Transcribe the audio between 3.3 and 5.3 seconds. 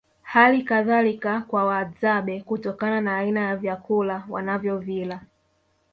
ya vyakula wanavyovila